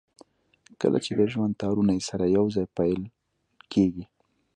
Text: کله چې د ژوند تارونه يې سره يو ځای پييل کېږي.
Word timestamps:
کله 0.81 0.97
چې 1.05 1.11
د 1.19 1.21
ژوند 1.31 1.53
تارونه 1.61 1.91
يې 1.97 2.01
سره 2.09 2.25
يو 2.37 2.45
ځای 2.55 2.67
پييل 2.75 3.01
کېږي. 3.71 4.05